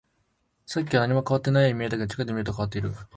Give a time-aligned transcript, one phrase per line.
[0.65, 2.91] さっきは何も変わっていないように見えたけど、近くで見ると変わっている